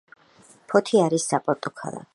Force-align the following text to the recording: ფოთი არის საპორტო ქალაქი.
ფოთი 0.71 1.03
არის 1.03 1.29
საპორტო 1.35 1.75
ქალაქი. 1.83 2.07